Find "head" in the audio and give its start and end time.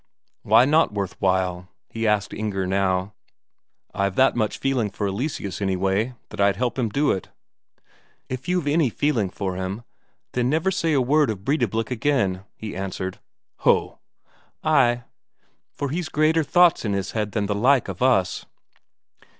17.11-17.33